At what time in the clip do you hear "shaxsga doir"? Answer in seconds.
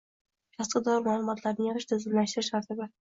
0.55-1.05